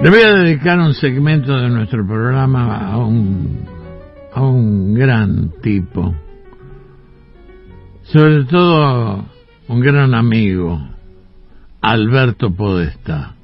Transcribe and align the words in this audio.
Le 0.00 0.10
voy 0.10 0.20
a 0.20 0.32
dedicar 0.32 0.78
un 0.78 0.94
segmento 0.94 1.56
de 1.56 1.68
nuestro 1.70 2.06
programa 2.06 2.88
a 2.88 2.98
un, 2.98 3.64
a 4.32 4.42
un 4.42 4.94
gran 4.94 5.50
tipo, 5.60 6.14
sobre 8.04 8.44
todo 8.44 9.24
un 9.66 9.80
gran 9.80 10.14
amigo, 10.14 10.80
Alberto 11.80 12.54
Podesta. 12.54 13.34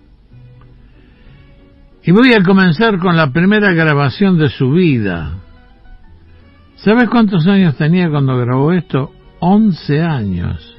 Y 2.04 2.12
voy 2.12 2.32
a 2.34 2.42
comenzar 2.44 3.00
con 3.00 3.16
la 3.16 3.32
primera 3.32 3.72
grabación 3.72 4.38
de 4.38 4.48
su 4.48 4.70
vida. 4.70 5.32
¿Sabes 6.76 7.08
cuántos 7.08 7.48
años 7.48 7.76
tenía 7.76 8.08
cuando 8.08 8.38
grabó 8.38 8.70
esto? 8.70 9.10
Once 9.40 10.00
años. 10.00 10.76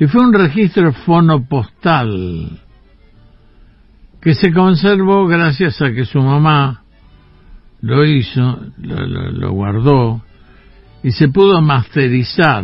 Y 0.00 0.06
fue 0.06 0.26
un 0.26 0.32
registro 0.32 0.92
fonopostal 0.92 2.62
que 4.28 4.34
se 4.34 4.52
conservó 4.52 5.26
gracias 5.26 5.80
a 5.80 5.90
que 5.90 6.04
su 6.04 6.20
mamá 6.20 6.82
lo 7.80 8.04
hizo, 8.04 8.60
lo, 8.76 9.52
guardó 9.52 10.20
y 11.02 11.12
se 11.12 11.28
pudo 11.28 11.62
masterizar. 11.62 12.62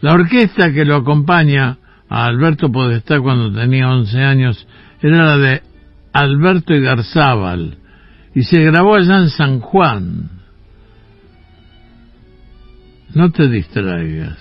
La 0.00 0.14
orquesta 0.14 0.72
que 0.72 0.86
lo 0.86 0.96
acompaña 0.96 1.76
a 2.08 2.24
Alberto 2.24 2.72
Podestá 2.72 3.20
cuando 3.20 3.52
tenía 3.60 3.90
11 3.90 4.18
años 4.22 4.66
era 5.02 5.22
la 5.22 5.36
de 5.36 5.62
Alberto 6.14 6.72
Igarzábal 6.72 7.76
y 8.34 8.42
se 8.44 8.62
grabó 8.62 8.94
allá 8.94 9.18
en 9.18 9.28
San 9.28 9.60
Juan. 9.60 10.30
No 13.14 13.30
te 13.32 13.48
distraigas. 13.48 14.38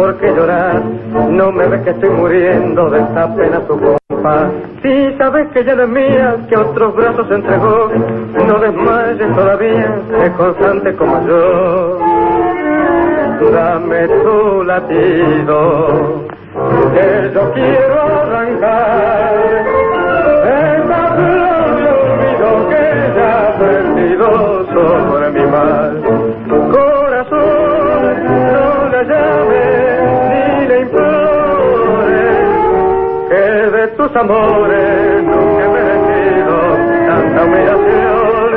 ¿Por 0.00 0.16
qué 0.16 0.28
llorar? 0.28 0.82
No 1.28 1.52
me 1.52 1.66
ves 1.66 1.82
que 1.82 1.90
estoy 1.90 2.08
muriendo 2.08 2.88
de 2.88 3.00
esta 3.00 3.34
pena 3.36 3.60
tu 3.68 3.78
compa. 3.78 4.50
Si 4.82 5.12
sabes 5.18 5.48
que 5.48 5.62
ya 5.62 5.74
no 5.74 5.82
es 5.82 5.88
mía, 5.90 6.36
que 6.48 6.56
otros 6.56 6.96
brazos 6.96 7.30
entregó, 7.30 7.90
no 8.46 8.58
desmayes 8.60 9.36
todavía, 9.36 10.00
es 10.24 10.30
constante 10.30 10.96
como 10.96 11.26
yo. 11.26 11.98
Dame 13.52 14.08
tu 14.08 14.64
latido, 14.64 16.24
que 16.94 17.30
yo 17.34 17.52
quiero 17.52 18.00
arrancar. 18.00 19.69
Amores 34.20 35.22
nunca 35.22 35.64
he 35.64 35.68
merecido 35.68 36.54
tanta 37.08 37.44
humillación. 37.44 38.50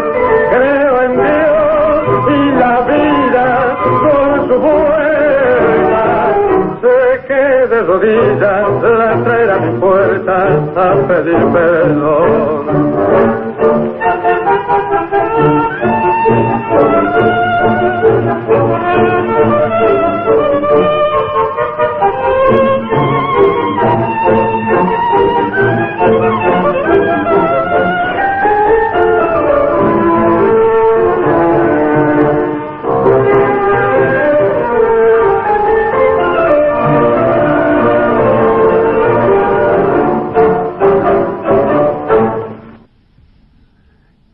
Creo 0.52 1.02
en 1.04 1.14
Dios 1.24 2.04
y 2.28 2.52
la 2.60 2.82
vida 2.82 3.78
con 4.04 4.48
su 4.50 4.56
vuelta. 4.60 6.36
Sé 6.82 7.00
que 7.28 7.44
de 7.74 7.82
rodillas 7.82 8.84
la 8.84 9.24
traerá 9.24 9.56
a 9.56 9.60
mi 9.60 9.80
puerta 9.80 10.36
a 10.76 11.08
pedir 11.08 11.46
perdón. 11.54 12.53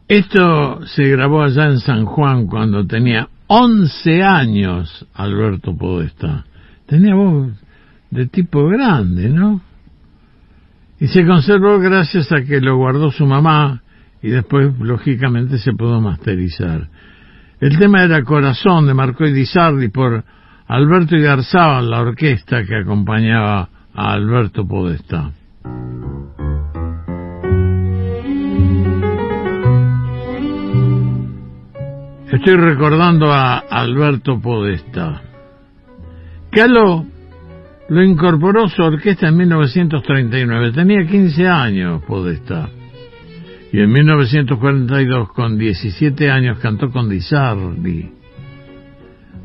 Esto 0.09 0.87
se 0.87 1.07
grabó 1.07 1.43
allá 1.43 1.65
en 1.65 1.79
San 1.81 2.05
Juan 2.05 2.47
cuando 2.47 2.83
tenía 2.87 3.29
11 3.45 4.23
años 4.23 5.05
Alberto 5.13 5.77
Podesta. 5.77 6.45
Tenía 6.87 7.13
voz 7.13 7.53
de 8.09 8.25
tipo 8.25 8.67
grande, 8.69 9.29
¿no? 9.29 9.61
Y 10.99 11.09
se 11.09 11.23
conservó 11.27 11.77
gracias 11.77 12.31
a 12.31 12.41
que 12.41 12.59
lo 12.59 12.77
guardó 12.77 13.11
su 13.11 13.27
mamá 13.27 13.83
y 14.23 14.29
después, 14.29 14.73
lógicamente, 14.79 15.59
se 15.59 15.73
pudo 15.73 16.01
masterizar. 16.01 16.89
El 17.61 17.77
tema 17.77 18.03
era 18.03 18.23
Corazón 18.23 18.87
de 18.87 18.95
Marco 18.95 19.25
Di 19.25 19.45
Sardi 19.45 19.89
por 19.89 20.23
Alberto 20.67 21.15
Igarzábal, 21.15 21.87
la 21.87 22.01
orquesta 22.01 22.63
que 22.63 22.77
acompañaba 22.77 23.69
a 23.93 24.13
Alberto 24.13 24.67
Podesta. 24.67 25.33
Estoy 32.39 32.55
recordando 32.55 33.33
a 33.33 33.57
Alberto 33.57 34.39
Podesta. 34.39 35.21
Calo 36.49 37.05
lo 37.89 38.01
incorporó 38.01 38.69
su 38.69 38.81
orquesta 38.81 39.27
en 39.27 39.35
1939. 39.35 40.71
Tenía 40.71 41.05
15 41.05 41.47
años 41.49 42.01
Podesta. 42.05 42.69
Y 43.73 43.81
en 43.81 43.91
1942, 43.91 45.33
con 45.33 45.57
17 45.57 46.31
años, 46.31 46.59
cantó 46.59 46.89
con 46.91 47.09
Di 47.09 47.19
Sardi. 47.19 48.09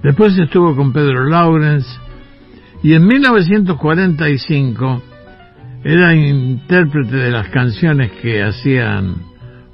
Después 0.04 0.38
estuvo 0.38 0.76
con 0.76 0.92
Pedro 0.92 1.24
Laurens. 1.24 2.00
Y 2.84 2.94
en 2.94 3.08
1945 3.08 5.02
era 5.82 6.14
intérprete 6.14 7.16
de 7.16 7.30
las 7.32 7.48
canciones 7.48 8.12
que 8.22 8.40
hacían 8.40 9.16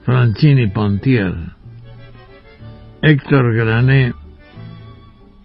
Franchini 0.06 0.68
Pontier. 0.68 1.59
Héctor 3.02 3.54
Grané 3.54 4.14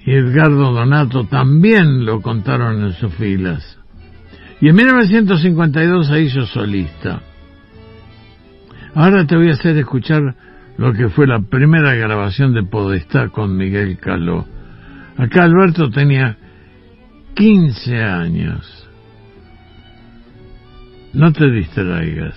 y 0.05 0.11
Edgardo 0.11 0.71
Donato 0.71 1.25
también 1.25 2.05
lo 2.05 2.21
contaron 2.21 2.83
en 2.83 2.93
sus 2.93 3.13
filas. 3.15 3.77
Y 4.61 4.69
en 4.69 4.75
1952 4.75 6.07
se 6.07 6.21
hizo 6.21 6.45
solista. 6.45 7.21
Ahora 8.93 9.25
te 9.25 9.35
voy 9.35 9.49
a 9.49 9.53
hacer 9.53 9.77
escuchar 9.77 10.21
lo 10.77 10.93
que 10.93 11.09
fue 11.09 11.27
la 11.27 11.39
primera 11.39 11.93
grabación 11.95 12.53
de 12.53 12.63
Podestá 12.63 13.29
con 13.29 13.55
Miguel 13.55 13.97
Caló. 13.97 14.45
Acá 15.17 15.43
Alberto 15.43 15.89
tenía 15.89 16.37
15 17.35 18.03
años. 18.03 18.89
No 21.13 21.31
te 21.31 21.49
distraigas. 21.49 22.35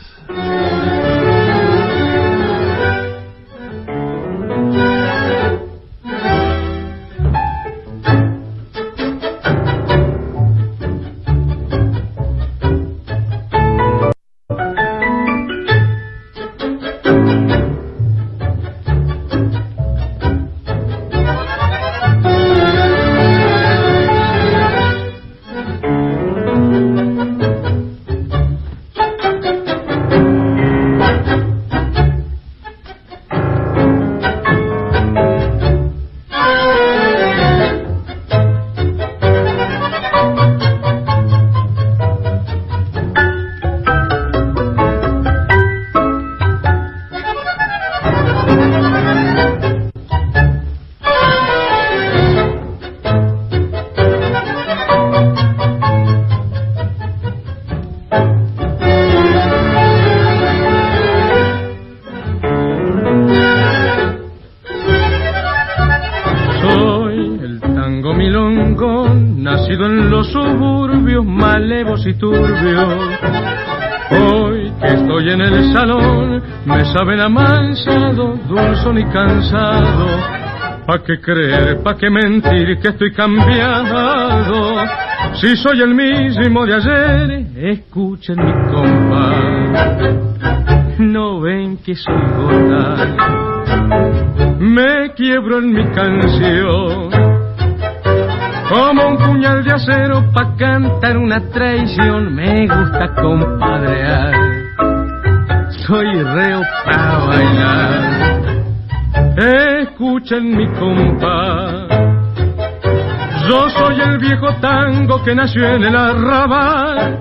Me 77.08 77.16
saben 77.16 77.20
amansado, 77.20 78.38
dulzón 78.48 78.98
y 78.98 79.04
cansado. 79.04 80.06
¿Pa' 80.86 81.02
qué 81.04 81.20
creer, 81.20 81.82
pa' 81.82 81.96
qué 81.96 82.10
mentir 82.10 82.78
que 82.80 82.88
estoy 82.88 83.12
cambiado? 83.12 84.76
Si 85.40 85.56
soy 85.56 85.80
el 85.80 85.94
mismo 85.94 86.66
de 86.66 86.74
ayer, 86.74 87.46
escuchen 87.56 88.36
mi 88.36 88.52
compás. 88.70 89.98
No 90.98 91.40
ven 91.40 91.78
que 91.78 91.94
soy 91.94 92.14
gordal 92.36 93.48
me 94.58 95.12
quiebro 95.14 95.58
en 95.58 95.72
mi 95.72 95.84
canción. 95.92 97.10
Como 98.68 99.08
un 99.08 99.16
puñal 99.18 99.64
de 99.64 99.72
acero 99.72 100.30
pa' 100.32 100.56
cantar 100.56 101.16
una 101.16 101.40
traición, 101.50 102.34
me 102.34 102.66
gusta 102.66 103.14
compadrear. 103.14 104.57
Soy 105.88 106.22
reo 106.22 106.60
pa' 106.84 107.18
bailar. 107.26 107.90
Escuchen 109.38 110.54
mi 110.54 110.66
compás. 110.78 111.88
Yo 113.48 113.70
soy 113.70 113.98
el 113.98 114.18
viejo 114.18 114.54
tango 114.60 115.24
que 115.24 115.34
nació 115.34 115.66
en 115.76 115.84
el 115.84 115.96
arrabal. 115.96 117.18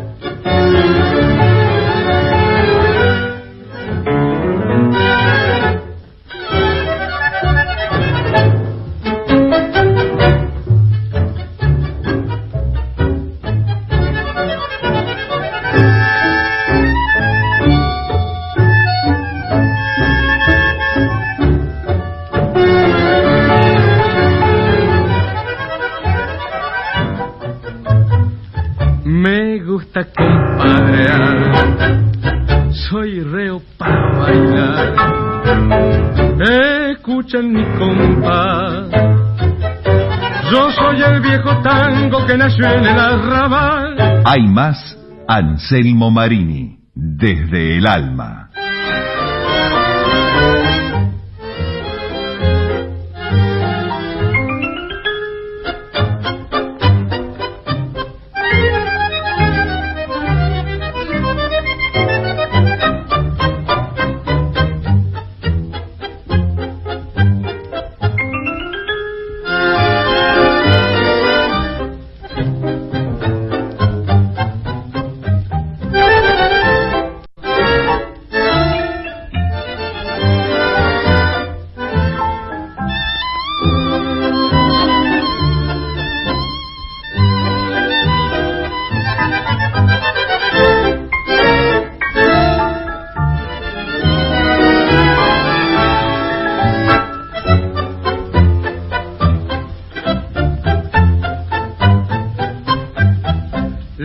Me 29.28 29.60
gusta 29.60 30.06
compadrear, 30.16 31.52
soy 32.90 33.20
reo 33.24 33.62
para 33.78 34.20
bailar. 34.20 34.96
Escuchen 36.92 37.52
mi 37.52 37.66
compás. 37.78 38.88
Yo 40.50 40.72
soy 40.72 41.02
el 41.02 41.20
viejo 41.20 41.62
tango 41.62 42.26
que 42.26 42.38
nació 42.38 42.70
en 42.72 42.86
el 42.86 42.98
arrabal. 42.98 44.24
Hay 44.24 44.48
más 44.48 44.98
Anselmo 45.28 46.10
Marini, 46.10 46.80
desde 46.96 47.80
el 47.80 47.86
alma. 47.86 48.47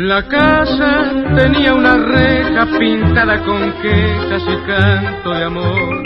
La 0.04 0.20
casa 0.26 1.12
tenía 1.36 1.72
una 1.74 1.94
reja 1.94 2.66
pintada 2.76 3.38
con 3.44 3.72
quejas 3.80 4.42
y 4.42 4.66
canto 4.66 5.30
de 5.30 5.44
amor. 5.44 6.02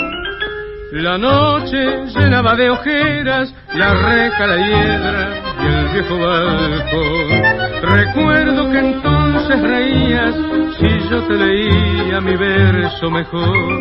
La 0.92 1.16
noche 1.16 2.04
llenaba 2.14 2.54
de 2.56 2.68
ojeras 2.68 3.54
la 3.74 3.94
reja, 3.94 4.46
la 4.48 4.56
hiedra 4.58 5.28
y 5.62 5.66
el 5.66 5.88
viejo 5.94 6.18
balcón. 6.18 7.90
Recuerdo 7.90 8.70
que 8.70 8.78
entonces 8.80 9.62
reías 9.62 10.34
si 10.78 11.08
yo 11.08 11.22
te 11.22 11.34
leía 11.34 12.20
mi 12.20 12.36
verso 12.36 13.10
mejor. 13.10 13.80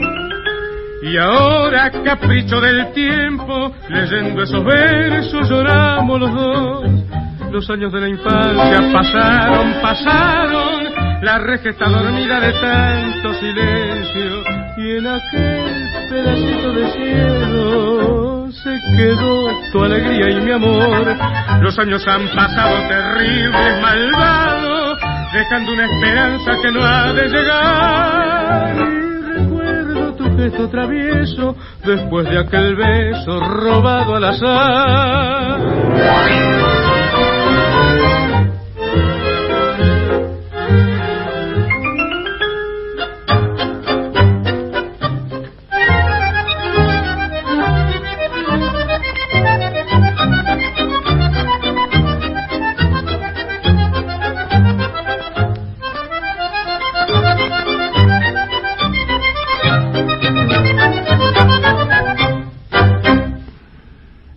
Y 1.04 1.18
ahora, 1.18 1.92
capricho 1.92 2.62
del 2.62 2.94
tiempo, 2.94 3.74
leyendo 3.90 4.44
esos 4.44 4.64
versos 4.64 5.50
lloramos 5.50 6.22
los 6.22 6.34
dos. 6.34 6.95
Los 7.56 7.70
años 7.70 7.90
de 7.94 8.02
la 8.02 8.10
infancia 8.10 8.92
pasaron, 8.92 9.76
pasaron, 9.82 10.94
la 11.22 11.38
reja 11.38 11.70
está 11.70 11.88
dormida 11.88 12.42
de 12.42 12.52
tanto 12.52 13.34
silencio 13.36 14.44
y 14.76 14.98
en 14.98 15.08
aquel 15.08 15.90
pedacito 16.10 16.74
de 16.74 16.92
cielo 16.92 18.50
se 18.52 18.78
quedó 18.98 19.48
tu 19.72 19.82
alegría 19.86 20.32
y 20.32 20.42
mi 20.42 20.52
amor. 20.52 21.16
Los 21.62 21.80
años 21.80 22.06
han 22.06 22.28
pasado 22.36 22.76
terribles, 22.90 23.82
malvados, 23.82 25.00
dejando 25.32 25.72
una 25.72 25.86
esperanza 25.86 26.52
que 26.62 26.72
no 26.74 26.84
ha 26.84 27.14
de 27.14 27.30
llegar. 27.30 28.76
Gesto 30.38 30.68
travieso 30.70 31.56
después 31.86 32.30
de 32.30 32.38
aquel 32.38 32.76
beso 32.76 33.40
robado 33.40 34.16
al 34.18 34.26
azar. 34.26 35.62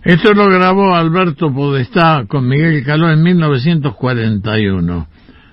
Esto 0.09 0.33
lo 0.33 0.49
grabó 0.49 0.95
Alberto 0.95 1.53
Podestá 1.53 2.25
con 2.27 2.49
Miguel 2.49 2.83
Caló 2.83 3.11
en 3.11 3.23
1941. 3.23 5.07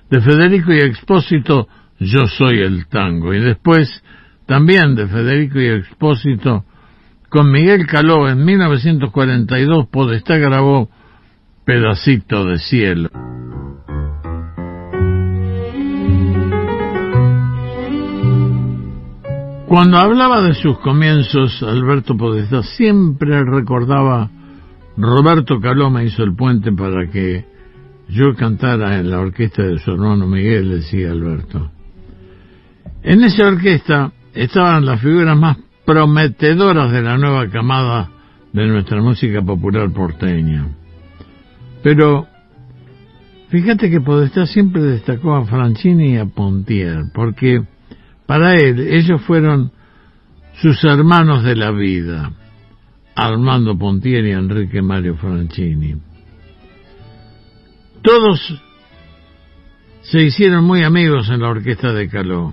De 0.08 0.20
Federico 0.22 0.72
y 0.72 0.78
Expósito, 0.78 1.68
Yo 2.00 2.26
soy 2.26 2.60
el 2.60 2.86
tango. 2.86 3.34
Y 3.34 3.40
después, 3.40 4.02
también 4.46 4.94
de 4.94 5.08
Federico 5.08 5.60
y 5.60 5.66
Expósito, 5.66 6.64
con 7.28 7.52
Miguel 7.52 7.86
Caló 7.86 8.30
en 8.30 8.46
1942, 8.46 9.88
Podestá 9.88 10.38
grabó 10.38 10.88
Pedacito 11.66 12.46
de 12.46 12.56
cielo. 12.56 13.10
Cuando 19.68 19.98
hablaba 19.98 20.40
de 20.40 20.54
sus 20.54 20.78
comienzos, 20.78 21.62
Alberto 21.62 22.16
Podestá 22.16 22.62
siempre 22.62 23.44
recordaba 23.44 24.30
Roberto 24.96 25.60
Caló 25.60 25.90
me 25.90 26.04
hizo 26.04 26.22
el 26.22 26.34
puente 26.34 26.72
para 26.72 27.10
que 27.10 27.44
yo 28.08 28.34
cantara 28.34 28.98
en 28.98 29.10
la 29.10 29.20
orquesta 29.20 29.62
de 29.62 29.78
su 29.78 29.90
hermano 29.90 30.26
Miguel, 30.26 30.70
decía 30.70 31.10
Alberto. 31.10 31.70
En 33.02 33.22
esa 33.22 33.46
orquesta 33.48 34.12
estaban 34.34 34.86
las 34.86 35.00
figuras 35.00 35.36
más 35.36 35.58
prometedoras 35.84 36.90
de 36.92 37.02
la 37.02 37.18
nueva 37.18 37.48
camada 37.48 38.10
de 38.52 38.66
nuestra 38.66 39.00
música 39.02 39.42
popular 39.42 39.90
porteña. 39.92 40.68
Pero 41.82 42.26
fíjate 43.48 43.90
que 43.90 44.00
Podestá 44.00 44.46
siempre 44.46 44.82
destacó 44.82 45.36
a 45.36 45.44
Franchini 45.44 46.14
y 46.14 46.16
a 46.16 46.26
Pontier, 46.26 47.04
porque 47.14 47.62
para 48.26 48.56
él 48.56 48.80
ellos 48.80 49.20
fueron 49.22 49.72
sus 50.60 50.82
hermanos 50.84 51.44
de 51.44 51.54
la 51.54 51.70
vida, 51.70 52.32
Armando 53.16 53.76
Pontier 53.78 54.24
y 54.26 54.32
Enrique 54.32 54.82
Mario 54.82 55.16
Franchini. 55.16 55.96
Todos 58.02 58.62
se 60.02 60.22
hicieron 60.22 60.64
muy 60.64 60.84
amigos 60.84 61.28
en 61.30 61.40
la 61.40 61.48
orquesta 61.48 61.92
de 61.92 62.08
Caló. 62.08 62.52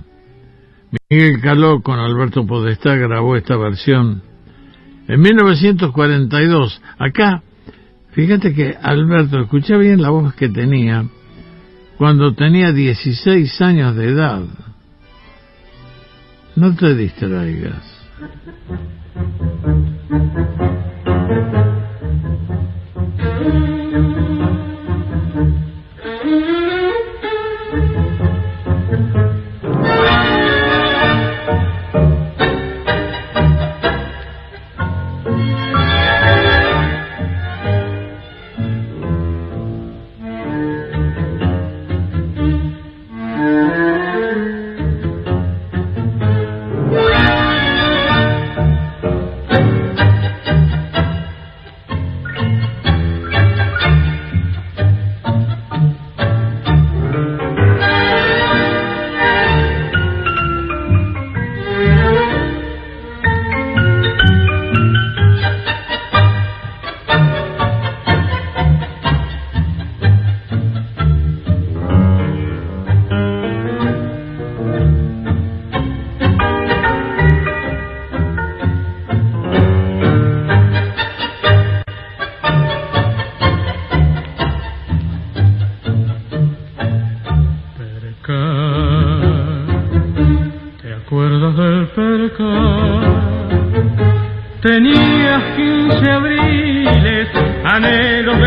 Miguel 1.09 1.41
Caló 1.41 1.81
con 1.81 1.99
Alberto 1.99 2.47
Podestá 2.47 2.95
grabó 2.95 3.35
esta 3.35 3.57
versión 3.57 4.23
en 5.07 5.21
1942. 5.21 6.81
Acá, 6.97 7.43
fíjate 8.13 8.53
que 8.53 8.75
Alberto, 8.81 9.41
escucha 9.41 9.77
bien 9.77 10.01
la 10.01 10.09
voz 10.09 10.33
que 10.33 10.49
tenía 10.49 11.05
cuando 11.97 12.33
tenía 12.33 12.71
16 12.71 13.61
años 13.61 13.95
de 13.95 14.09
edad. 14.09 14.41
No 16.55 16.75
te 16.75 16.95
distraigas. 16.95 17.83
Thank 20.13 20.61
you. 20.61 20.72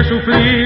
sufrir. 0.08 0.65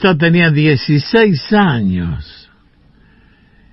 Podestá 0.00 0.16
tenía 0.16 0.50
16 0.50 1.52
años. 1.54 2.48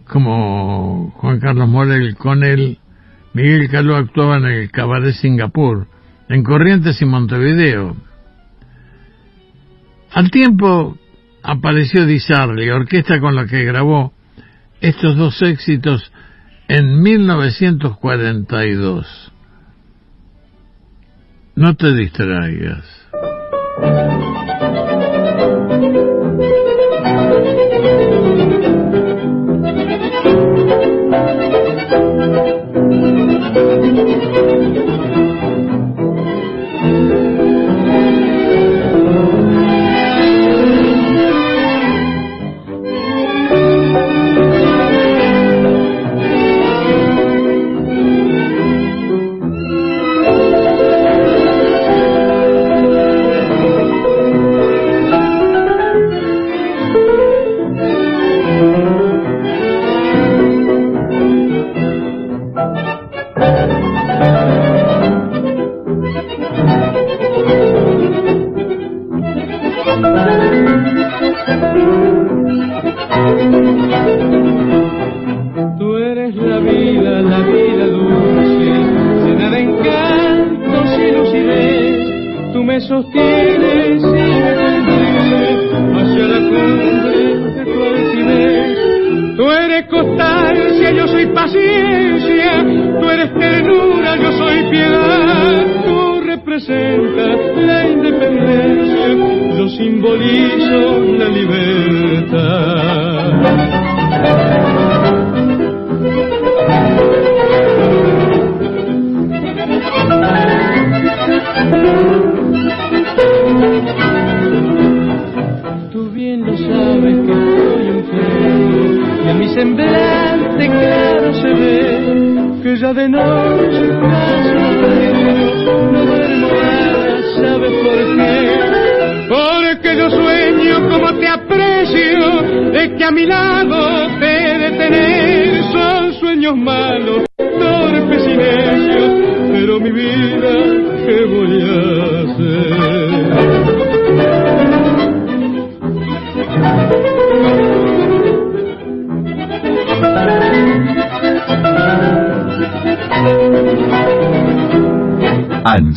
como 0.08 1.12
Juan 1.12 1.40
Carlos 1.40 1.70
Morel, 1.70 2.18
con 2.18 2.44
él, 2.44 2.80
Miguel 3.34 3.70
Caló 3.70 3.96
actuaba 3.96 4.38
en 4.38 4.46
el 4.46 4.72
Cabaret 4.72 5.14
Singapur, 5.14 5.86
en 6.30 6.44
Corrientes 6.44 7.00
y 7.02 7.06
Montevideo. 7.06 7.96
Al 10.12 10.32
tiempo 10.32 10.98
apareció 11.44 12.08
Di 12.08 12.18
orquesta 12.72 13.20
con 13.20 13.36
la 13.36 13.46
que 13.46 13.66
grabó 13.66 14.14
estos 14.82 15.16
dos 15.16 15.40
éxitos 15.44 16.12
en 16.68 17.04
1942. 17.04 19.32
No 21.56 21.76
te 21.76 21.94
distraigas. 21.94 22.84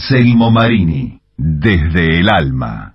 Anselmo 0.08 0.52
Marini, 0.52 1.20
desde 1.36 2.20
el 2.20 2.28
alma. 2.28 2.94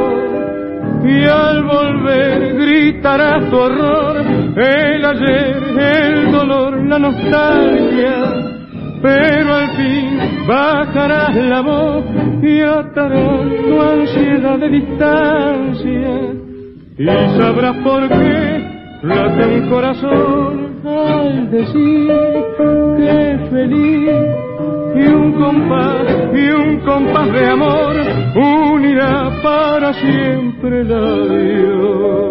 y 1.03 1.23
al 1.25 1.63
volver 1.63 2.55
gritará 2.55 3.49
tu 3.49 3.55
horror, 3.57 4.17
el 4.57 5.05
ayer, 5.05 5.63
el 5.79 6.31
dolor, 6.31 6.85
la 6.87 6.99
nostalgia. 6.99 8.13
Pero 9.01 9.55
al 9.55 9.69
fin 9.71 10.19
bajarás 10.47 11.35
la 11.35 11.61
voz 11.61 12.05
y 12.43 12.61
atarás 12.61 13.47
tu 13.67 13.81
ansiedad 13.81 14.59
de 14.59 14.69
distancia 14.69 16.41
y 16.97 17.05
sabrás 17.39 17.77
por 17.77 18.07
qué 18.09 18.63
late 19.01 19.45
un 19.47 19.69
corazón 19.69 20.81
al 20.85 21.49
decir 21.49 22.11
que 22.97 23.47
feliz 23.49 24.50
y 24.95 25.07
un 25.07 25.33
compás 25.33 26.07
y 26.33 26.49
un 26.49 26.79
compás 26.81 27.31
de 27.31 27.45
amor 27.45 27.95
unirá 28.35 29.41
para 29.41 29.93
siempre 29.93 30.83
la 30.83 31.17
Dios. 31.27 32.30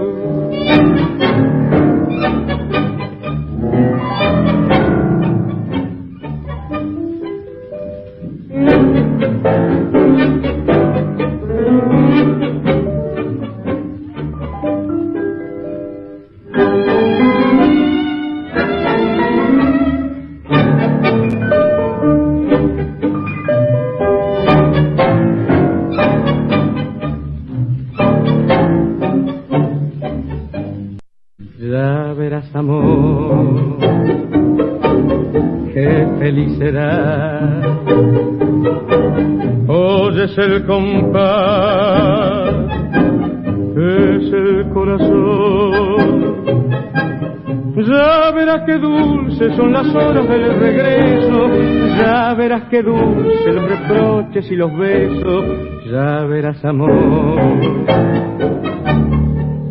Las 49.92 50.05
horas 50.05 50.29
del 50.29 50.61
regreso, 50.61 51.48
ya 51.96 52.35
verás 52.35 52.64
qué 52.70 52.83
dulces 52.83 53.55
los 53.55 53.68
reproches 53.68 54.50
y 54.50 54.57
los 54.57 54.76
besos, 54.76 55.44
ya 55.90 56.24
verás 56.26 56.64
amor. 56.64 57.40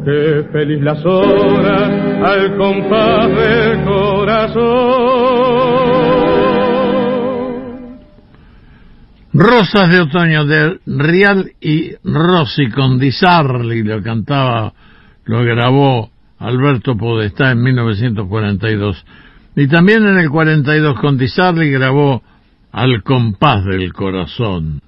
Qué 0.03 0.45
feliz 0.51 0.81
las 0.81 1.05
horas 1.05 1.91
al 2.23 2.57
compás 2.57 3.27
del 3.29 3.83
corazón. 3.85 5.19
Rosas 9.31 9.89
de 9.89 9.99
otoño 10.01 10.45
de 10.45 10.79
Rial 10.85 11.51
y 11.61 11.91
Rossi 12.03 12.69
con 12.71 12.99
Disarli 12.99 13.83
lo 13.83 14.01
cantaba, 14.01 14.73
lo 15.25 15.43
grabó 15.43 16.09
Alberto 16.39 16.97
Podestá 16.97 17.51
en 17.51 17.61
1942. 17.61 19.05
Y 19.61 19.67
también 19.67 20.07
en 20.07 20.17
el 20.17 20.29
42 20.29 20.97
con 21.01 21.17
Disarli 21.17 21.69
grabó 21.69 22.23
Al 22.71 23.03
compás 23.03 23.65
del 23.65 23.91
corazón. 23.91 24.79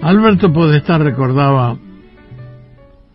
Alberto 0.00 0.50
Podestá 0.54 0.96
recordaba 0.96 1.76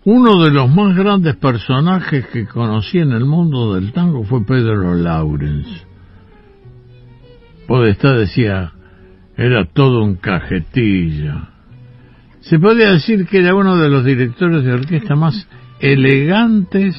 Uno 0.05 0.43
de 0.43 0.51
los 0.51 0.69
más 0.69 0.95
grandes 0.95 1.37
personajes 1.37 2.27
que 2.27 2.45
conocí 2.45 2.99
en 2.99 3.13
el 3.13 3.25
mundo 3.25 3.73
del 3.73 3.91
tango 3.93 4.23
fue 4.25 4.45
Pedro 4.45 4.93
Laurens. 4.93 5.87
Podestá 7.67 8.13
decía, 8.13 8.73
era 9.35 9.65
todo 9.65 10.03
un 10.03 10.17
cajetillo. 10.17 11.50
Se 12.41 12.59
podía 12.59 12.91
decir 12.91 13.27
que 13.27 13.39
era 13.39 13.55
uno 13.55 13.77
de 13.77 13.89
los 13.89 14.03
directores 14.03 14.63
de 14.63 14.73
orquesta 14.73 15.15
más 15.15 15.47
elegantes 15.79 16.95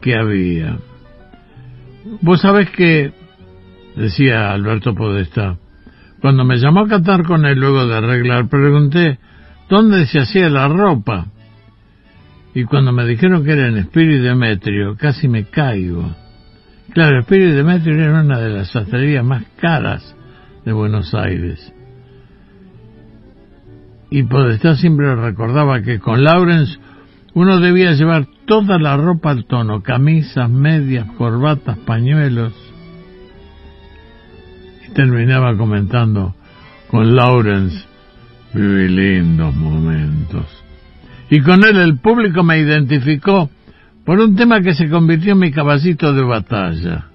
que 0.00 0.14
había. 0.14 0.78
Vos 2.20 2.40
sabés 2.40 2.70
que, 2.70 3.12
decía 3.96 4.52
Alberto 4.52 4.94
Podestá, 4.94 5.56
cuando 6.20 6.44
me 6.44 6.58
llamó 6.58 6.80
a 6.80 6.88
cantar 6.88 7.24
con 7.24 7.46
él 7.46 7.58
luego 7.58 7.86
de 7.86 7.96
arreglar, 7.96 8.48
pregunté 8.48 9.18
dónde 9.68 10.06
se 10.06 10.20
hacía 10.20 10.48
la 10.50 10.68
ropa. 10.68 11.26
Y 12.54 12.64
cuando 12.64 12.92
me 12.92 13.06
dijeron 13.06 13.44
que 13.44 13.52
era 13.52 13.68
en 13.68 13.78
Espíritu 13.78 14.24
Demetrio, 14.24 14.96
casi 14.96 15.28
me 15.28 15.44
caigo. 15.44 16.14
Claro, 16.92 17.20
Espíritu 17.20 17.54
Demetrio 17.54 17.94
era 17.94 18.20
una 18.20 18.38
de 18.38 18.50
las 18.50 18.70
sastrerías 18.70 19.24
más 19.24 19.44
caras 19.60 20.14
de 20.64 20.72
Buenos 20.72 21.14
Aires. 21.14 21.72
Y 24.10 24.24
Podestá 24.24 24.74
siempre 24.74 25.14
recordaba 25.14 25.82
que 25.82 26.00
con 26.00 26.24
Lawrence 26.24 26.78
uno 27.32 27.60
debía 27.60 27.92
llevar 27.92 28.26
toda 28.44 28.78
la 28.78 28.96
ropa 28.96 29.30
al 29.30 29.44
tono, 29.44 29.82
camisas, 29.82 30.50
medias, 30.50 31.06
corbatas, 31.16 31.78
pañuelos. 31.78 32.52
Y 34.86 34.92
terminaba 34.92 35.56
comentando, 35.56 36.34
con 36.88 37.14
Lawrence 37.14 37.84
viví 38.52 38.88
lindos 38.88 39.54
momentos. 39.54 40.46
Y 41.30 41.40
con 41.42 41.62
él 41.64 41.76
el 41.76 41.98
público 41.98 42.42
me 42.42 42.58
identificó 42.58 43.48
por 44.04 44.18
un 44.18 44.34
tema 44.34 44.60
que 44.60 44.74
se 44.74 44.88
convirtió 44.88 45.34
en 45.34 45.38
mi 45.38 45.52
caballito 45.52 46.12
de 46.12 46.22
batalla. 46.24 47.06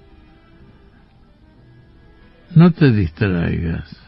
No 2.54 2.70
te 2.70 2.90
distraigas. 2.90 4.05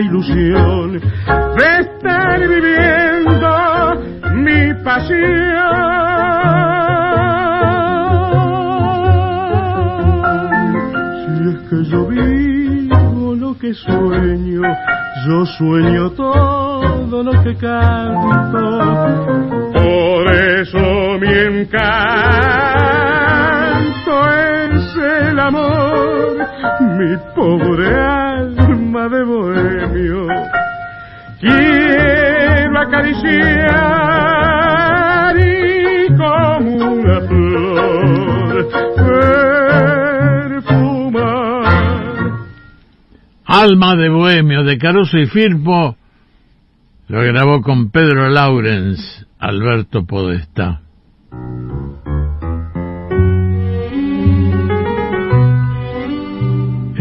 Ilusión. 0.00 1.00
De 1.56 1.77
pobre 27.48 27.88
alma 27.94 29.08
de 29.08 29.24
bohemio. 29.24 30.26
Quiero 31.40 32.78
acariciar 32.78 33.24
y 35.38 36.08
como 36.14 36.92
una 36.92 37.20
flor 37.22 38.68
perfumar. 40.60 41.24
Alma 43.46 43.96
de 43.96 44.08
bohemio 44.10 44.64
de 44.64 44.76
Caruso 44.76 45.16
y 45.16 45.26
Firpo 45.26 45.96
lo 47.08 47.20
grabó 47.22 47.62
con 47.62 47.90
Pedro 47.90 48.28
Laurens, 48.28 49.26
Alberto 49.38 50.04
Podestá. 50.04 50.82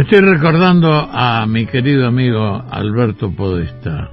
Estoy 0.09 0.21
recordando 0.21 0.89
a 0.89 1.45
mi 1.47 1.65
querido 1.65 2.07
amigo 2.07 2.63
Alberto 2.71 3.35
Podestá. 3.35 4.09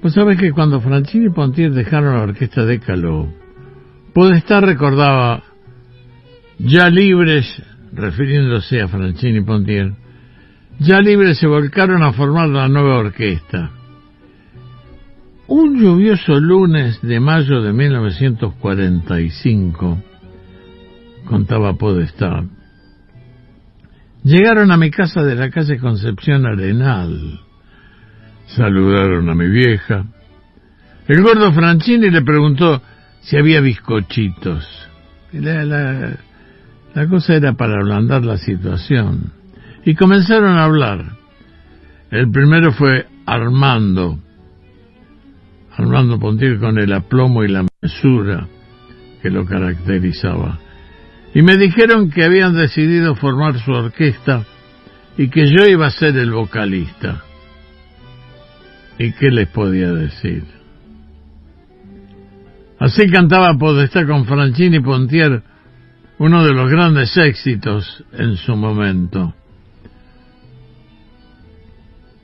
Pues 0.00 0.14
sabes 0.14 0.40
que 0.40 0.52
cuando 0.52 0.80
Franchini 0.80 1.26
y 1.26 1.28
Pontier 1.28 1.72
dejaron 1.72 2.16
la 2.16 2.22
orquesta 2.22 2.64
de 2.64 2.80
Caló, 2.80 3.28
Podestá 4.14 4.62
recordaba, 4.62 5.42
ya 6.58 6.88
libres, 6.88 7.44
refiriéndose 7.92 8.80
a 8.80 8.88
Franchini 8.88 9.40
y 9.40 9.42
Pontier, 9.42 9.92
ya 10.78 11.00
libres 11.00 11.36
se 11.36 11.46
volcaron 11.46 12.02
a 12.02 12.14
formar 12.14 12.48
la 12.48 12.66
nueva 12.66 12.96
orquesta. 12.96 13.72
Un 15.48 15.78
lluvioso 15.78 16.40
lunes 16.40 16.98
de 17.02 17.20
mayo 17.20 17.60
de 17.60 17.74
1945, 17.74 20.02
contaba 21.26 21.74
Podestá, 21.74 22.46
Llegaron 24.24 24.70
a 24.70 24.76
mi 24.76 24.90
casa 24.90 25.22
de 25.22 25.34
la 25.34 25.50
calle 25.50 25.78
Concepción 25.78 26.46
Arenal. 26.46 27.40
Saludaron 28.46 29.28
a 29.28 29.34
mi 29.34 29.48
vieja. 29.48 30.04
El 31.08 31.22
gordo 31.22 31.52
Franchini 31.52 32.10
le 32.10 32.22
preguntó 32.22 32.80
si 33.22 33.36
había 33.36 33.60
bizcochitos. 33.60 34.64
La, 35.32 35.64
la, 35.64 36.16
la 36.94 37.08
cosa 37.08 37.34
era 37.34 37.54
para 37.54 37.74
ablandar 37.74 38.24
la 38.24 38.36
situación. 38.36 39.32
Y 39.84 39.94
comenzaron 39.94 40.56
a 40.56 40.64
hablar. 40.64 41.16
El 42.10 42.30
primero 42.30 42.72
fue 42.72 43.06
Armando. 43.26 44.20
Armando 45.76 46.20
Pontier 46.20 46.60
con 46.60 46.78
el 46.78 46.92
aplomo 46.92 47.42
y 47.42 47.48
la 47.48 47.66
mesura 47.80 48.46
que 49.20 49.30
lo 49.30 49.44
caracterizaba. 49.46 50.60
Y 51.34 51.42
me 51.42 51.56
dijeron 51.56 52.10
que 52.10 52.24
habían 52.24 52.54
decidido 52.54 53.14
formar 53.14 53.58
su 53.58 53.72
orquesta 53.72 54.44
y 55.16 55.28
que 55.28 55.46
yo 55.46 55.66
iba 55.66 55.86
a 55.86 55.90
ser 55.90 56.16
el 56.16 56.30
vocalista. 56.32 57.22
¿Y 58.98 59.12
qué 59.12 59.30
les 59.30 59.48
podía 59.48 59.92
decir? 59.92 60.44
Así 62.78 63.08
cantaba 63.08 63.56
Podestá 63.58 64.04
con 64.06 64.26
Franchini 64.26 64.80
Pontier, 64.80 65.42
uno 66.18 66.44
de 66.44 66.52
los 66.52 66.70
grandes 66.70 67.16
éxitos 67.16 68.04
en 68.12 68.36
su 68.36 68.56
momento. 68.56 69.34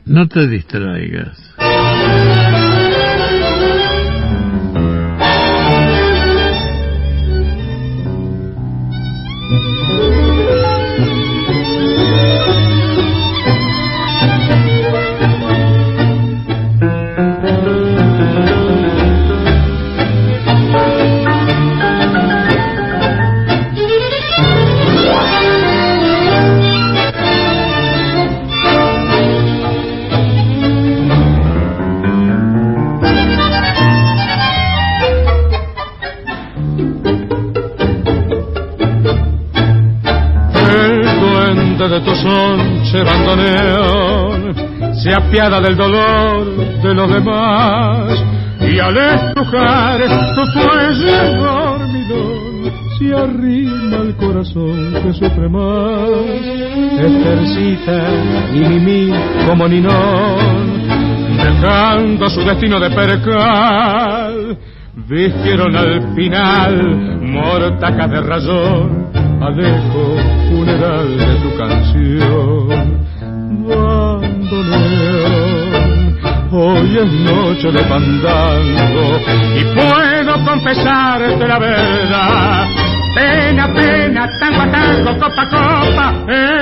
No 0.04 0.26
te 0.26 0.48
distraigas. 0.48 1.54
Se 45.02 45.14
apiada 45.14 45.60
del 45.60 45.76
dolor 45.76 46.56
de 46.82 46.94
los 46.94 47.10
demás 47.12 48.18
y 48.60 48.78
al 48.78 48.96
estrujar 48.96 50.00
tu 50.34 50.42
cuello 50.54 51.34
dormidón 51.36 52.72
se 52.98 53.14
arrima 53.14 53.96
el 53.98 54.16
corazón 54.16 54.94
que 55.02 55.12
sufre 55.12 55.48
más 55.50 56.08
ejercita 56.98 58.08
ni 58.54 58.60
mimi 58.60 59.12
como 59.46 59.68
ninón 59.68 60.88
dejando 61.36 62.30
su 62.30 62.40
destino 62.40 62.80
de 62.80 62.90
percal 62.90 64.58
vistieron 65.08 65.76
al 65.76 66.14
final 66.14 67.20
mortacas 67.20 68.10
de 68.10 68.20
razón 68.22 69.08
al 69.40 69.58
eco 69.60 70.16
funeral 70.48 71.16
de 71.16 71.34
tu 71.36 71.56
canción 71.56 72.47
Hoy 76.60 76.98
es 76.98 77.12
noche 77.12 77.70
de 77.70 77.84
pandango 77.84 79.20
y 79.54 79.62
puedo 79.76 80.44
confesarte 80.44 81.46
la 81.46 81.56
verdad. 81.56 82.66
Pena, 83.14 83.72
pena, 83.72 84.28
tango 84.40 84.62
a 84.62 84.72
tango, 84.72 85.16
copa 85.20 85.42
a 85.42 85.48
copa, 85.48 86.14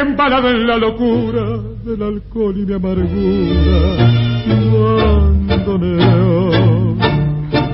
embalado 0.02 0.50
en 0.50 0.66
la 0.66 0.76
locura 0.76 1.44
del 1.82 2.02
alcohol 2.02 2.54
y 2.58 2.66
mi 2.66 2.74
amargura. 2.74 4.16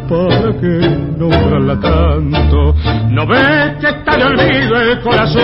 ¿para 0.09 0.53
qué 0.61 0.77
nombrarla 1.17 1.81
tanto? 1.81 2.75
No 3.11 3.27
ves 3.27 3.79
que 3.81 3.89
está 3.89 4.17
de 4.17 4.25
olvido 4.25 4.81
el 4.81 5.01
corazón 5.01 5.43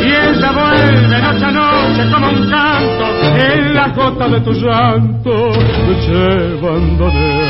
y 0.00 0.06
ella 0.06 0.52
vuelve 0.52 1.22
noche 1.22 1.44
a 1.44 1.52
noche 1.52 1.65
como 2.04 2.28
un 2.28 2.50
canto 2.50 3.04
en 3.36 3.74
la 3.74 3.88
gota 3.88 4.28
de 4.28 4.40
tu 4.40 4.52
llanto, 4.52 5.52
llevándole 6.06 7.36
tanto. 7.36 7.45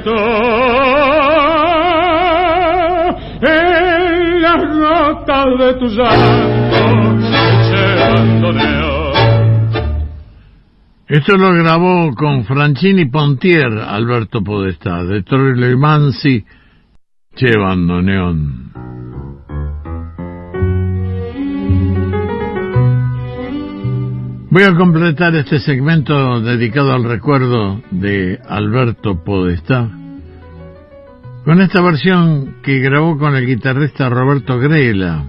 Parto. 0.00 0.14
En 3.42 4.42
las 4.42 4.62
notas 4.76 5.46
de 5.58 5.74
tu 5.74 5.86
llanto 5.88 7.30
Esto 11.08 11.36
lo 11.36 11.52
grabó 11.54 12.14
con 12.14 12.44
Franchini 12.44 13.06
Pontier, 13.06 13.66
Alberto 13.66 14.42
Podestá, 14.44 15.02
de 15.04 15.22
Troilo 15.22 15.68
y 15.68 15.76
Mansi, 15.76 16.44
Che 17.34 17.58
Bandoneón. 17.58 18.89
Voy 24.50 24.64
a 24.64 24.74
completar 24.74 25.32
este 25.36 25.60
segmento 25.60 26.40
dedicado 26.40 26.92
al 26.92 27.04
recuerdo 27.04 27.80
de 27.92 28.40
Alberto 28.48 29.22
Podestá 29.22 29.88
con 31.44 31.60
esta 31.60 31.80
versión 31.80 32.56
que 32.60 32.80
grabó 32.80 33.16
con 33.16 33.36
el 33.36 33.46
guitarrista 33.46 34.08
Roberto 34.08 34.58
Grela, 34.58 35.24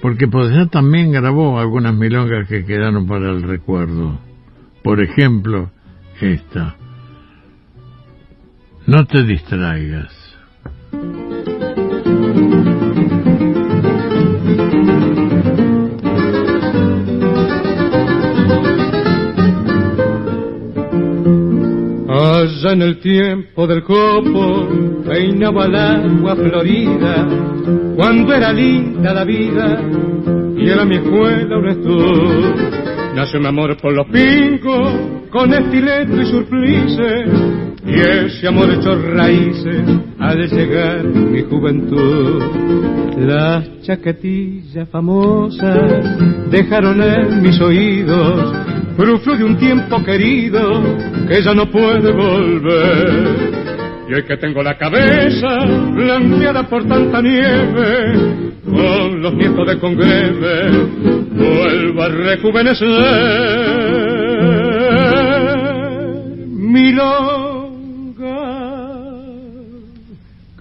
porque 0.00 0.26
Podestá 0.26 0.70
también 0.70 1.12
grabó 1.12 1.60
algunas 1.60 1.94
milongas 1.94 2.48
que 2.48 2.64
quedaron 2.64 3.06
para 3.06 3.28
el 3.28 3.42
recuerdo. 3.42 4.18
Por 4.82 5.02
ejemplo, 5.02 5.70
esta. 6.18 6.76
No 8.86 9.04
te 9.04 9.22
distraigas. 9.22 10.21
Allá 22.22 22.74
en 22.74 22.82
el 22.82 23.00
tiempo 23.00 23.66
del 23.66 23.82
copo 23.82 24.68
peinaba 25.04 25.64
el 25.66 25.74
agua 25.74 26.36
florida, 26.36 27.26
cuando 27.96 28.32
era 28.32 28.52
linda 28.52 29.12
la 29.12 29.24
vida 29.24 29.82
y 30.56 30.70
era 30.70 30.84
mi 30.84 30.98
escuela 30.98 31.58
un 31.58 31.68
estudio. 31.68 32.54
Nació 33.16 33.40
mi 33.40 33.48
amor 33.48 33.76
por 33.76 33.92
los 33.92 34.06
pingos, 34.06 34.92
con 35.30 35.52
estileto 35.52 36.22
y 36.22 36.26
surplice, 36.26 37.24
y 37.86 37.98
ese 37.98 38.46
amor 38.46 38.70
echó 38.70 38.94
raíces 38.94 39.82
al 40.20 40.48
llegar 40.48 41.02
mi 41.02 41.42
juventud. 41.42 42.40
Las 43.18 43.82
chaquetillas 43.82 44.88
famosas 44.90 46.50
dejaron 46.52 47.02
en 47.02 47.42
mis 47.42 47.60
oídos 47.60 48.71
frufru 48.96 49.36
de 49.36 49.44
un 49.44 49.56
tiempo 49.56 50.02
querido 50.04 50.82
que 51.28 51.42
ya 51.42 51.54
no 51.54 51.70
puede 51.70 52.12
volver. 52.12 53.62
Y 54.08 54.14
hoy 54.14 54.24
que 54.24 54.36
tengo 54.36 54.62
la 54.62 54.76
cabeza 54.76 55.64
blanqueada 55.94 56.62
por 56.68 56.86
tanta 56.86 57.22
nieve, 57.22 58.12
con 58.64 59.22
los 59.22 59.34
nietos 59.34 59.66
de 59.66 59.78
congreve, 59.78 60.70
vuelvo 61.32 62.02
a 62.02 62.08
rejuvenecer. 62.08 62.88
Milonga, 66.48 67.51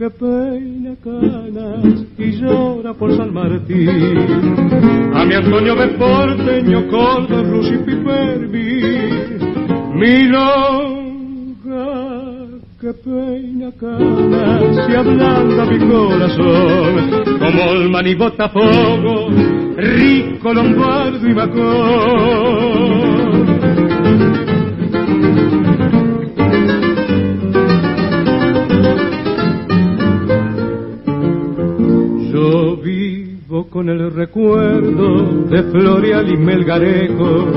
que 0.01 0.09
peina 0.09 0.95
canas 1.03 2.07
y 2.17 2.31
llora 2.31 2.91
por 2.91 3.15
San 3.15 3.31
Martín. 3.31 3.87
A 5.13 5.23
mi 5.25 5.35
Antonio 5.35 5.75
de 5.75 5.89
porteño, 5.89 6.87
cordo, 6.87 7.43
rusi, 7.43 7.77
pipermi, 7.85 8.81
milonga 9.93 10.81
que 12.79 12.93
peina 12.93 13.71
canas 13.79 14.89
y 14.89 14.95
ablanda 14.95 15.65
mi 15.65 15.77
corazón, 15.87 17.23
como 17.37 17.71
el 17.73 17.89
manibota 17.91 18.49
fuego, 18.49 19.29
rico 19.77 20.51
lombardo 20.51 21.27
y 21.29 21.33
bacón. 21.33 23.10
Con 33.81 33.89
el 33.89 34.13
recuerdo 34.13 35.45
de 35.49 35.63
Florial 35.71 36.31
y 36.31 36.37
Melgarejo, 36.37 37.47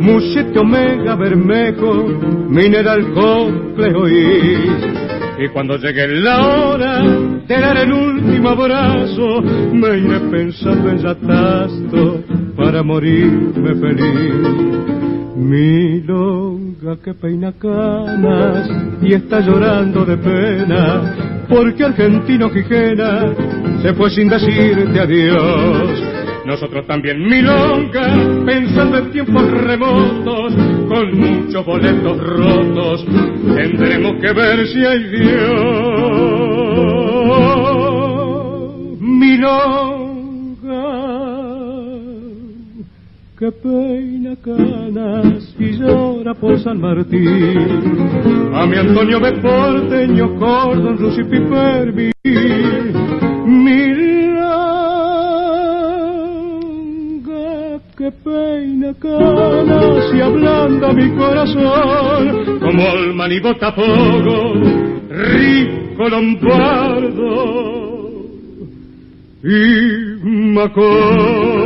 Muchete 0.00 0.58
Omega 0.58 1.14
Bermejo, 1.14 2.06
Mineral 2.48 3.12
Complejo 3.12 4.08
y, 4.08 5.44
y 5.44 5.48
cuando 5.52 5.76
llegue 5.76 6.08
la 6.08 6.46
hora 6.46 7.02
de 7.02 7.60
dar 7.60 7.76
el 7.76 7.92
último 7.92 8.48
abrazo, 8.48 9.42
me 9.42 9.98
iré 9.98 10.20
pensando 10.30 10.88
en 10.88 10.98
Yatasto 11.00 12.22
para 12.56 12.82
morirme 12.82 13.74
feliz. 13.74 15.36
Milonga 15.36 16.96
que 17.04 17.12
peina 17.12 17.52
canas 17.52 18.70
y 19.02 19.12
está 19.12 19.40
llorando 19.40 20.06
de 20.06 20.16
pena 20.16 21.33
porque 21.48 21.84
argentino 21.84 22.50
Quijena 22.50 23.34
se 23.82 23.94
fue 23.94 24.10
sin 24.10 24.28
decirte 24.28 25.00
adiós. 25.00 26.02
Nosotros 26.46 26.86
también 26.86 27.22
milonga, 27.22 28.44
pensando 28.44 28.98
en 28.98 29.10
tiempos 29.10 29.50
remotos, 29.50 30.54
con 30.88 31.18
muchos 31.18 31.64
boletos 31.64 32.18
rotos, 32.18 33.06
tendremos 33.56 34.20
que 34.20 34.32
ver 34.32 34.66
si 34.68 34.84
hay 34.84 35.04
Dios. 35.08 35.54
Milonga 39.00 39.94
que 43.38 43.50
peina 43.50 44.36
canas 44.36 45.54
y 45.58 45.72
llora 45.78 46.34
por 46.34 46.58
San 46.60 46.78
Martín. 46.80 48.33
A 48.56 48.66
mi 48.66 48.76
Antonio 48.76 49.18
de 49.18 49.32
Porteño, 49.40 50.38
Cordon, 50.38 50.96
Rusi 50.96 51.24
Pipervi, 51.24 52.12
Milanga 53.46 54.04
que 57.98 58.12
peina 58.12 58.94
canas 58.94 60.14
y 60.14 60.20
ablanda 60.20 60.92
mi 60.92 61.10
corazón, 61.16 62.60
como 62.60 62.90
Alman 62.90 63.32
y 63.32 63.40
Botafogo, 63.40 64.54
rico 65.10 66.08
Lombardo 66.08 67.42
y 69.42 70.28
Macón. 70.54 71.63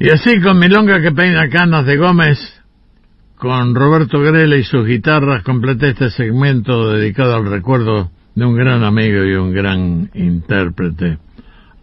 Y 0.00 0.10
así 0.10 0.40
con 0.40 0.58
Milonga 0.58 1.00
que 1.00 1.10
peina 1.10 1.48
canas 1.48 1.84
de 1.84 1.96
Gómez, 1.96 2.38
con 3.36 3.74
Roberto 3.74 4.20
Grela 4.20 4.56
y 4.56 4.62
sus 4.62 4.86
guitarras, 4.86 5.42
completé 5.42 5.88
este 5.90 6.10
segmento 6.10 6.92
dedicado 6.92 7.34
al 7.34 7.46
recuerdo 7.46 8.12
de 8.34 8.44
un 8.44 8.54
gran 8.54 8.84
amigo 8.84 9.24
y 9.24 9.34
un 9.34 9.52
gran 9.52 10.08
intérprete, 10.14 11.18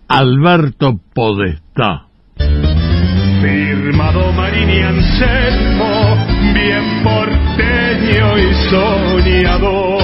Alberto 0.07 0.97
Podestá. 1.13 2.05
Firmado 3.41 4.31
Marini 4.31 4.79
Anselmo, 4.81 6.17
bien 6.53 7.03
porteño 7.03 8.37
y 8.37 8.53
soñador 8.69 9.95